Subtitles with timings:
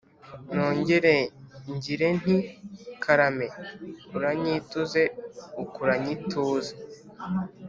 [0.53, 1.15] Nongere
[1.73, 2.35] ngire nti
[3.03, 3.47] karame
[4.15, 5.01] uranyituze
[5.63, 6.73] ukuranye ituze